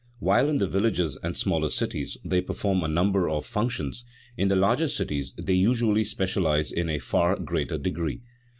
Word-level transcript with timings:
While 0.17 0.49
in 0.49 0.57
the 0.57 0.65
villages 0.65 1.15
and 1.21 1.37
smaller 1.37 1.69
cities 1.69 2.17
they 2.25 2.41
perform 2.41 2.81
a 2.81 2.87
number 2.87 3.29
of 3.29 3.45
functions, 3.45 4.03
in 4.35 4.47
the 4.47 4.55
larger 4.55 4.87
cities 4.87 5.35
they 5.37 5.53
usually 5.53 6.05
specialize 6.05 6.71
in 6.71 6.89
a 6.89 6.97
far 6.97 7.35
greater 7.35 7.77
degree. 7.77 8.23